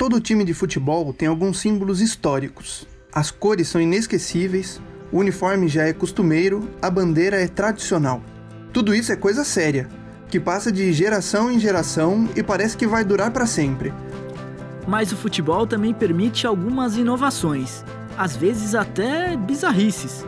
[0.00, 2.88] Todo time de futebol tem alguns símbolos históricos.
[3.12, 4.80] As cores são inesquecíveis,
[5.12, 8.22] o uniforme já é costumeiro, a bandeira é tradicional.
[8.72, 9.90] Tudo isso é coisa séria,
[10.30, 13.92] que passa de geração em geração e parece que vai durar para sempre.
[14.88, 17.84] Mas o futebol também permite algumas inovações,
[18.16, 20.24] às vezes até bizarrices.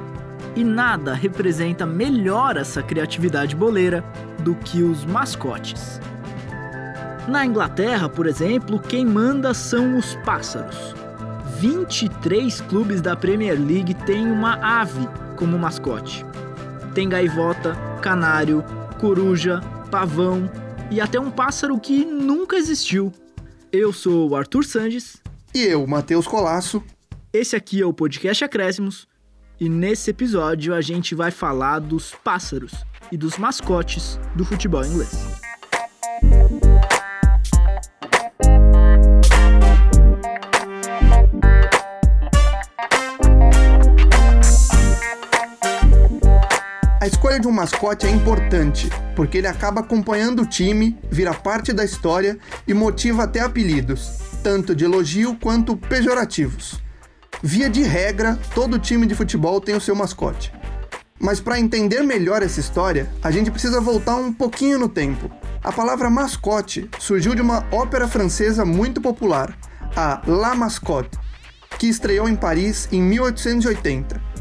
[0.55, 4.05] E nada representa melhor essa criatividade boleira
[4.41, 5.99] do que os mascotes.
[7.29, 10.95] Na Inglaterra, por exemplo, quem manda são os pássaros.
[11.61, 16.27] 23 clubes da Premier League têm uma ave como mascote.
[16.95, 18.65] Tem gaivota, canário,
[19.01, 20.51] coruja, pavão
[20.91, 23.13] e até um pássaro que nunca existiu.
[23.71, 25.23] Eu sou o Arthur Sandes.
[25.55, 26.83] E eu, Matheus Colasso.
[27.33, 29.07] Esse aqui é o podcast Acréscimos.
[29.61, 32.73] E nesse episódio a gente vai falar dos pássaros
[33.13, 35.42] e dos mascotes do futebol inglês.
[47.33, 51.85] Escolha de um mascote é importante, porque ele acaba acompanhando o time, vira parte da
[51.85, 56.81] história e motiva até apelidos, tanto de elogio quanto pejorativos.
[57.43, 60.53] Via de regra, todo time de futebol tem o seu mascote.
[61.19, 65.31] Mas para entender melhor essa história, a gente precisa voltar um pouquinho no tempo.
[65.63, 69.57] A palavra mascote surgiu de uma ópera francesa muito popular,
[69.97, 71.19] a La Mascotte,
[71.79, 74.32] que estreou em Paris em 1880.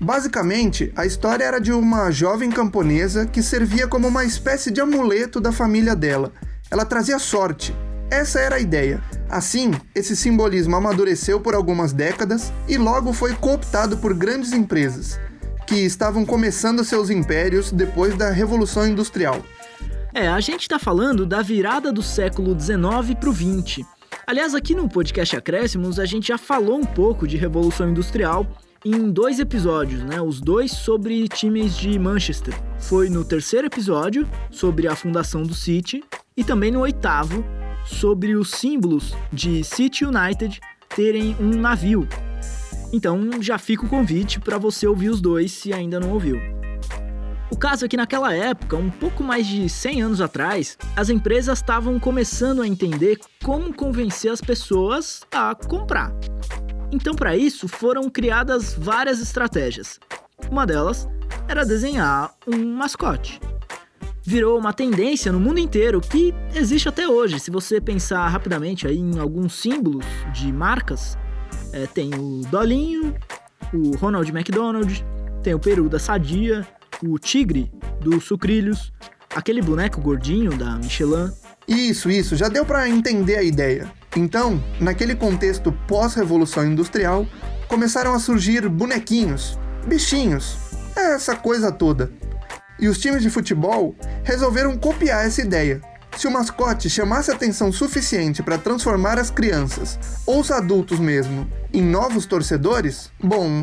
[0.00, 5.40] Basicamente, a história era de uma jovem camponesa que servia como uma espécie de amuleto
[5.40, 6.32] da família dela.
[6.70, 7.74] Ela trazia sorte.
[8.08, 9.02] Essa era a ideia.
[9.28, 15.18] Assim, esse simbolismo amadureceu por algumas décadas e logo foi cooptado por grandes empresas,
[15.66, 19.42] que estavam começando seus impérios depois da Revolução Industrial.
[20.14, 23.84] É, a gente está falando da virada do século XIX para o XX.
[24.26, 28.46] Aliás, aqui no podcast Acréscimos, a gente já falou um pouco de Revolução Industrial
[28.90, 30.20] em dois episódios, né?
[30.20, 32.58] Os dois sobre times de Manchester.
[32.78, 36.02] Foi no terceiro episódio, sobre a fundação do City,
[36.34, 37.44] e também no oitavo,
[37.84, 40.58] sobre os símbolos de City United
[40.94, 42.08] terem um navio.
[42.90, 46.40] Então já fica o convite para você ouvir os dois se ainda não ouviu.
[47.50, 51.58] O caso é que naquela época, um pouco mais de 100 anos atrás, as empresas
[51.58, 56.12] estavam começando a entender como convencer as pessoas a comprar.
[56.90, 60.00] Então, para isso, foram criadas várias estratégias.
[60.50, 61.08] Uma delas
[61.46, 63.40] era desenhar um mascote.
[64.22, 67.40] Virou uma tendência no mundo inteiro que existe até hoje.
[67.40, 71.16] Se você pensar rapidamente aí em alguns símbolos de marcas,
[71.72, 73.14] é, tem o Dolinho,
[73.72, 75.04] o Ronald McDonald,
[75.42, 76.66] tem o peru da Sadia,
[77.02, 77.70] o tigre
[78.00, 78.92] do Sucrilhos,
[79.34, 81.30] aquele boneco gordinho da Michelin.
[81.66, 83.90] Isso, isso, já deu para entender a ideia.
[84.16, 87.26] Então, naquele contexto pós-revolução industrial,
[87.68, 90.56] começaram a surgir bonequinhos, bichinhos,
[90.96, 92.10] essa coisa toda.
[92.80, 95.80] E os times de futebol resolveram copiar essa ideia.
[96.16, 101.82] Se o mascote chamasse atenção suficiente para transformar as crianças, ou os adultos mesmo, em
[101.82, 103.62] novos torcedores, bom,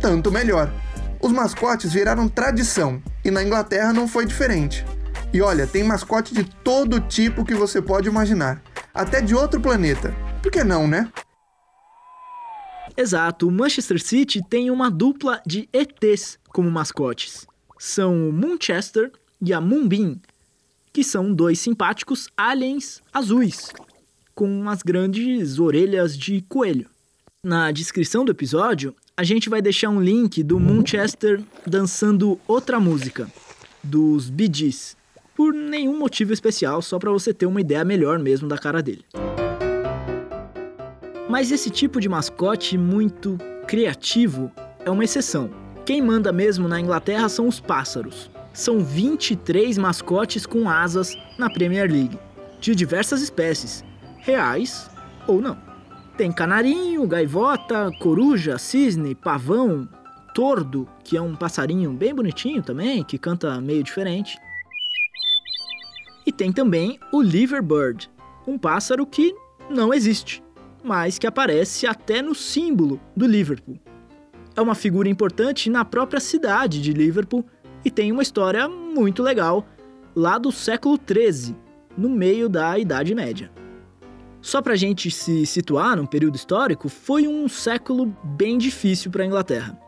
[0.00, 0.72] tanto melhor.
[1.20, 4.84] Os mascotes viraram tradição e na Inglaterra não foi diferente.
[5.32, 8.60] E olha, tem mascote de todo tipo que você pode imaginar
[8.94, 10.14] até de outro planeta.
[10.42, 11.10] Por que não, né?
[12.96, 17.46] Exato, o Manchester City tem uma dupla de ETs como mascotes.
[17.78, 19.10] São o Moonchester
[19.40, 20.20] e a Moonbeam,
[20.92, 23.70] que são dois simpáticos aliens azuis,
[24.34, 26.88] com umas grandes orelhas de coelho.
[27.44, 33.30] Na descrição do episódio, a gente vai deixar um link do Moonchester dançando outra música,
[33.82, 34.96] dos Bee Gees
[35.42, 39.04] por nenhum motivo especial, só para você ter uma ideia melhor mesmo da cara dele.
[41.28, 43.36] Mas esse tipo de mascote muito
[43.66, 44.52] criativo
[44.84, 45.50] é uma exceção.
[45.84, 48.30] Quem manda mesmo na Inglaterra são os pássaros.
[48.52, 52.16] São 23 mascotes com asas na Premier League,
[52.60, 53.84] de diversas espécies,
[54.18, 54.88] reais
[55.26, 55.58] ou não.
[56.16, 59.88] Tem canarinho, gaivota, coruja, cisne, pavão,
[60.36, 64.38] tordo, que é um passarinho bem bonitinho também, que canta meio diferente.
[66.26, 68.10] E tem também o Liverbird,
[68.46, 69.34] um pássaro que
[69.68, 70.42] não existe,
[70.82, 73.78] mas que aparece até no símbolo do Liverpool.
[74.54, 77.44] É uma figura importante na própria cidade de Liverpool
[77.84, 79.66] e tem uma história muito legal
[80.14, 81.56] lá do século XIII,
[81.96, 83.50] no meio da Idade Média.
[84.40, 89.22] Só para a gente se situar num período histórico, foi um século bem difícil para
[89.22, 89.81] a Inglaterra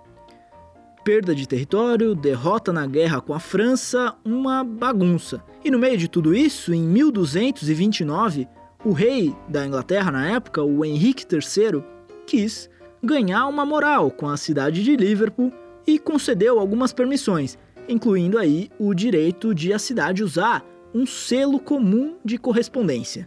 [1.05, 5.45] perda de território, derrota na guerra com a França, uma bagunça.
[5.63, 8.49] E no meio de tudo isso, em 1229,
[8.87, 11.83] O rei da Inglaterra na época, o Henrique III,
[12.27, 12.69] quis
[13.03, 15.51] ganhar uma moral com a cidade de Liverpool
[15.87, 17.57] e concedeu algumas permissões,
[17.89, 20.63] incluindo aí o direito de a cidade usar
[20.95, 23.27] um selo comum de correspondência.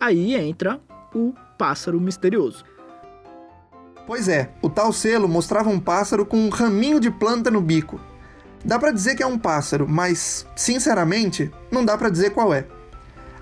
[0.00, 0.80] Aí entra
[1.14, 2.64] o pássaro misterioso.
[4.08, 8.00] Pois é, o tal selo mostrava um pássaro com um raminho de planta no bico.
[8.64, 12.64] Dá para dizer que é um pássaro, mas, sinceramente, não dá para dizer qual é.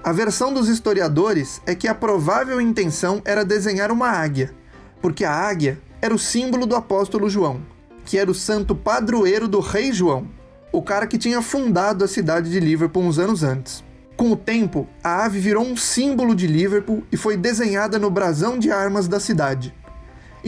[0.02, 4.52] A versão dos historiadores é que a provável intenção era desenhar uma águia,
[5.00, 7.60] porque a águia era o símbolo do apóstolo João,
[8.04, 10.26] que era o santo padroeiro do rei João,
[10.72, 13.84] o cara que tinha fundado a cidade de Liverpool uns anos antes.
[14.16, 18.58] Com o tempo, a ave virou um símbolo de Liverpool e foi desenhada no brasão
[18.58, 19.72] de armas da cidade.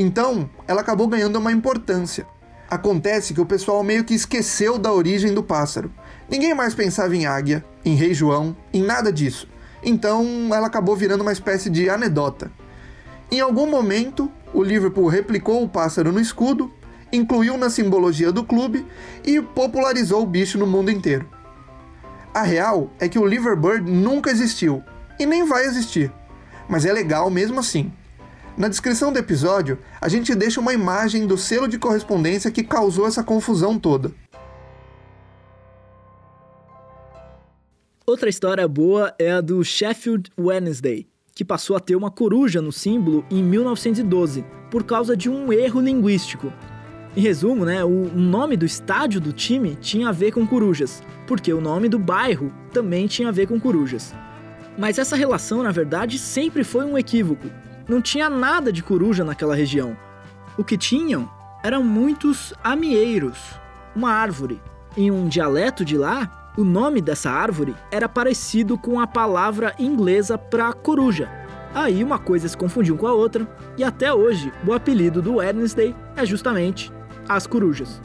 [0.00, 2.24] Então, ela acabou ganhando uma importância.
[2.70, 5.90] Acontece que o pessoal meio que esqueceu da origem do pássaro.
[6.30, 9.48] Ninguém mais pensava em águia, em Rei João, em nada disso.
[9.82, 12.48] Então, ela acabou virando uma espécie de anedota.
[13.28, 16.72] Em algum momento, o Liverpool replicou o pássaro no escudo,
[17.12, 18.86] incluiu na simbologia do clube
[19.24, 21.28] e popularizou o bicho no mundo inteiro.
[22.32, 24.80] A real é que o Liverbird nunca existiu
[25.18, 26.12] e nem vai existir,
[26.68, 27.90] mas é legal mesmo assim.
[28.58, 33.06] Na descrição do episódio, a gente deixa uma imagem do selo de correspondência que causou
[33.06, 34.10] essa confusão toda.
[38.04, 41.06] Outra história boa é a do Sheffield Wednesday,
[41.36, 45.80] que passou a ter uma coruja no símbolo em 1912, por causa de um erro
[45.80, 46.52] linguístico.
[47.16, 51.52] Em resumo, né, o nome do estádio do time tinha a ver com corujas, porque
[51.52, 54.12] o nome do bairro também tinha a ver com corujas.
[54.76, 57.48] Mas essa relação, na verdade, sempre foi um equívoco,
[57.88, 59.96] não tinha nada de coruja naquela região.
[60.56, 61.28] O que tinham
[61.64, 63.38] eram muitos amieiros,
[63.96, 64.60] uma árvore.
[64.96, 70.36] Em um dialeto de lá, o nome dessa árvore era parecido com a palavra inglesa
[70.36, 71.30] para coruja.
[71.74, 73.46] Aí uma coisa se confundiu com a outra,
[73.76, 76.92] e até hoje o apelido do Wednesday é justamente
[77.28, 78.00] as corujas.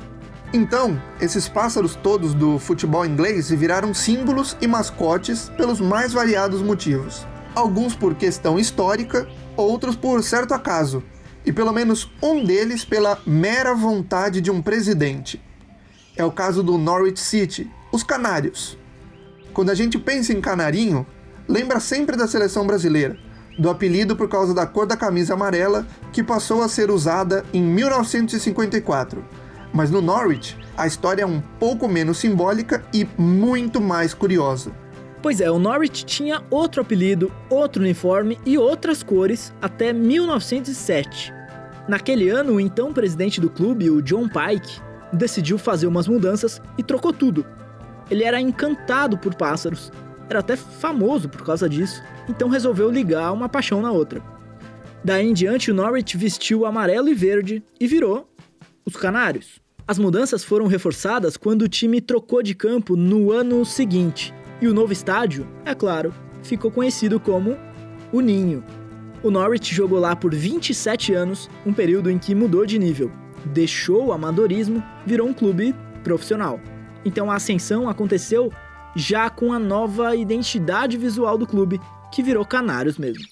[0.54, 7.26] Então, esses pássaros todos do futebol inglês viraram símbolos e mascotes pelos mais variados motivos.
[7.56, 11.04] Alguns por questão histórica, outros por certo acaso,
[11.46, 15.42] e pelo menos um deles pela mera vontade de um presidente.
[16.16, 18.78] É o caso do Norwich City, os Canários.
[19.54, 21.06] Quando a gente pensa em canarinho,
[21.48, 23.18] lembra sempre da seleção brasileira,
[23.58, 27.62] do apelido por causa da cor da camisa amarela que passou a ser usada em
[27.62, 29.24] 1954.
[29.74, 34.83] Mas no Norwich, a história é um pouco menos simbólica e muito mais curiosa.
[35.24, 41.34] Pois é, o Norwich tinha outro apelido, outro uniforme e outras cores até 1907.
[41.88, 44.82] Naquele ano, o então presidente do clube, o John Pike,
[45.14, 47.46] decidiu fazer umas mudanças e trocou tudo.
[48.12, 49.94] Ele era encantado por pássaros,
[50.30, 54.22] era até famoso por causa disso, então resolveu ligar uma paixão na outra.
[55.06, 58.30] Daí em diante, o Norwich vestiu amarelo e verde e virou
[58.86, 59.62] os Canários.
[59.88, 64.74] As mudanças foram reforçadas quando o time trocou de campo no ano seguinte e o
[64.74, 67.58] novo estádio, é claro, ficou conhecido como
[68.12, 68.64] o Ninho.
[69.22, 73.12] O Norwich jogou lá por 27 anos, um período em que mudou de nível,
[73.46, 75.74] deixou o amadorismo, virou um clube
[76.04, 76.60] profissional.
[77.06, 78.52] Então a ascensão aconteceu
[78.96, 81.80] já com a nova identidade visual do clube,
[82.12, 83.24] que virou Canários mesmo.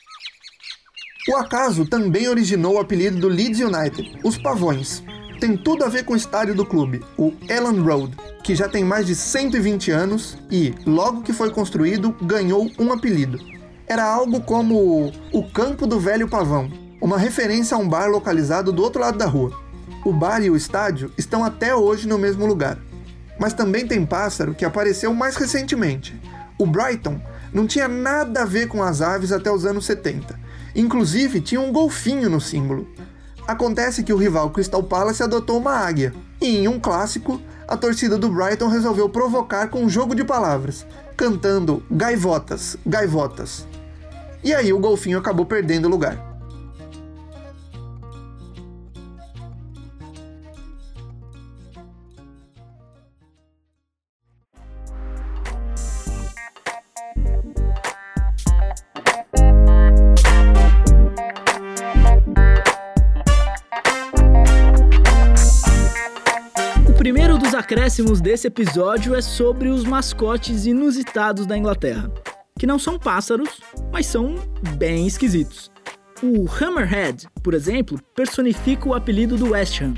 [1.29, 5.03] O acaso também originou o apelido do Leeds United, os Pavões,
[5.41, 8.83] tem tudo a ver com o estádio do clube, o Ellen Road, que já tem
[8.83, 13.39] mais de 120 anos e, logo que foi construído, ganhou um apelido.
[13.88, 16.71] Era algo como o Campo do Velho Pavão,
[17.01, 19.60] uma referência a um bar localizado do outro lado da rua.
[20.05, 22.77] O bar e o estádio estão até hoje no mesmo lugar.
[23.39, 26.21] Mas também tem pássaro que apareceu mais recentemente.
[26.55, 27.19] O Brighton
[27.51, 30.39] não tinha nada a ver com as aves até os anos 70.
[30.75, 32.88] Inclusive tinha um golfinho no símbolo.
[33.51, 38.17] Acontece que o rival Crystal Palace adotou uma águia, e em um clássico, a torcida
[38.17, 43.67] do Brighton resolveu provocar com um jogo de palavras, cantando gaivotas, gaivotas.
[44.41, 46.30] E aí o golfinho acabou perdendo o lugar.
[67.71, 72.11] Acréscimos desse episódio é sobre os mascotes inusitados da Inglaterra,
[72.59, 73.61] que não são pássaros,
[73.93, 74.35] mas são
[74.75, 75.71] bem esquisitos.
[76.21, 79.93] O Hammerhead, por exemplo, personifica o apelido do West Ham.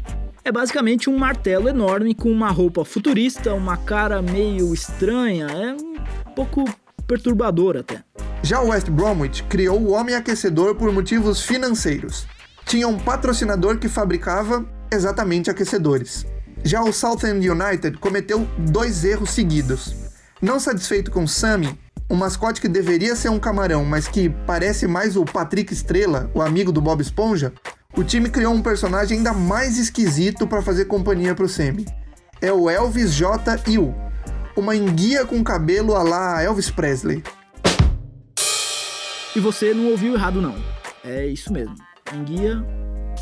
[0.46, 6.34] É basicamente um martelo enorme com uma roupa futurista, uma cara meio estranha, é um
[6.36, 6.66] pouco
[7.08, 8.04] perturbador até.
[8.44, 12.28] Já o West Bromwich criou o Homem Aquecedor por motivos financeiros.
[12.68, 16.24] Tinha um patrocinador que fabricava exatamente aquecedores.
[16.64, 19.94] Já o Southend United cometeu dois erros seguidos.
[20.42, 21.78] Não satisfeito com Sammy,
[22.10, 26.42] um mascote que deveria ser um camarão, mas que parece mais o Patrick Estrela, o
[26.42, 27.54] amigo do Bob Esponja,
[27.96, 31.86] o time criou um personagem ainda mais esquisito para fazer companhia pro Sammy.
[32.42, 33.60] É o Elvis J.
[33.68, 33.94] Hill,
[34.56, 37.24] uma enguia com cabelo a lá Elvis Presley.
[39.36, 40.56] E você não ouviu errado não.
[41.04, 41.76] É isso mesmo.
[42.14, 42.64] Enguia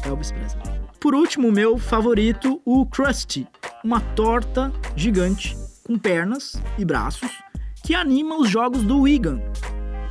[0.05, 0.90] Elvis Presley.
[1.01, 3.47] Por último, meu favorito, o Krusty,
[3.83, 7.31] uma torta gigante com pernas e braços
[7.83, 9.41] que anima os jogos do Wigan.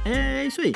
[0.04, 0.74] É isso aí.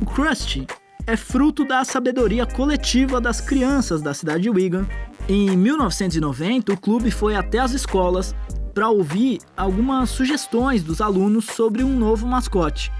[0.00, 0.68] O Krusty
[1.04, 4.86] é fruto da sabedoria coletiva das crianças da cidade de Wigan.
[5.28, 8.36] Em 1990, o clube foi até as escolas
[8.72, 12.92] para ouvir algumas sugestões dos alunos sobre um novo mascote.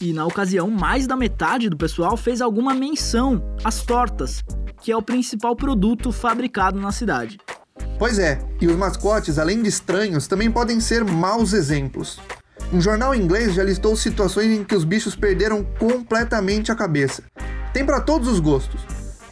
[0.00, 4.44] E na ocasião, mais da metade do pessoal fez alguma menção às tortas,
[4.86, 7.40] que é o principal produto fabricado na cidade.
[7.98, 12.20] Pois é, e os mascotes, além de estranhos, também podem ser maus exemplos.
[12.72, 17.24] Um jornal inglês já listou situações em que os bichos perderam completamente a cabeça.
[17.72, 18.80] Tem para todos os gostos.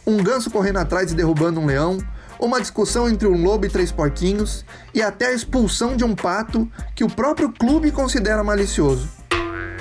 [0.05, 1.99] Um ganso correndo atrás e derrubando um leão,
[2.37, 6.69] uma discussão entre um lobo e três porquinhos, e até a expulsão de um pato
[6.93, 9.07] que o próprio clube considera malicioso.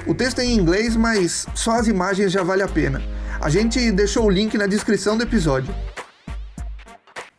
[0.06, 3.02] O texto é em inglês, mas só as imagens já vale a pena.
[3.40, 5.74] A gente deixou o link na descrição do episódio.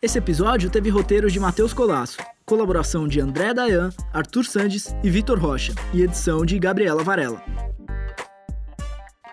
[0.01, 5.39] Esse episódio teve roteiros de Matheus Colasso, colaboração de André Dayan, Arthur Sandes e Vitor
[5.39, 7.41] Rocha, e edição de Gabriela Varela.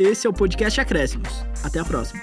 [0.00, 1.44] Esse é o podcast Acréscimos.
[1.62, 2.22] Até a próxima.